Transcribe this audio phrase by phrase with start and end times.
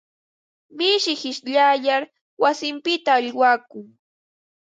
[0.77, 2.03] Mishi qishyayar
[2.41, 3.85] wasinpita aywakun.